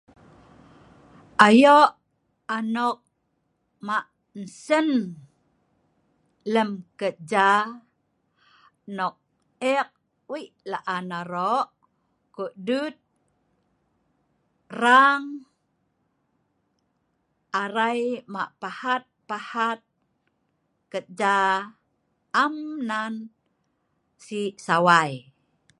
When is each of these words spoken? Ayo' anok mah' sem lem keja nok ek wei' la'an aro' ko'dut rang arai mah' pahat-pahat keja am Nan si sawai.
Ayo' 1.47 1.85
anok 2.57 2.97
mah' 3.87 4.11
sem 4.65 4.87
lem 6.53 6.71
keja 6.99 7.49
nok 8.97 9.15
ek 9.75 9.89
wei' 10.31 10.55
la'an 10.71 11.07
aro' 11.21 11.65
ko'dut 12.35 12.95
rang 14.81 15.23
arai 17.61 18.01
mah' 18.33 18.53
pahat-pahat 18.61 19.79
keja 20.91 21.37
am 22.43 22.53
Nan 22.89 23.13
si 24.25 24.41
sawai. 24.65 25.11